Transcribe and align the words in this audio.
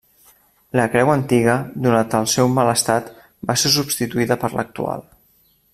La 0.79 0.85
creu 0.93 1.11
antiga, 1.15 1.57
donat 1.87 2.15
el 2.21 2.27
seu 2.33 2.49
mal 2.55 2.71
estat, 2.73 3.13
va 3.51 3.57
ser 3.65 3.73
substituïda 3.77 4.39
per 4.45 4.51
l'actual. 4.57 5.07